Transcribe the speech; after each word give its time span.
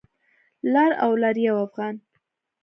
لر 0.73 0.91
او 1.03 1.11
لر 1.21 1.35
یو 1.47 1.55
افغان 1.65 1.95